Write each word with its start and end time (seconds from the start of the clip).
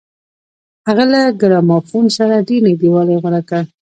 هغه 0.87 1.05
له 1.13 1.21
ګرامافون 1.41 2.05
سره 2.17 2.45
ډېر 2.47 2.61
نږدېوالی 2.67 3.15
غوره 3.21 3.41
کړ. 3.49 3.61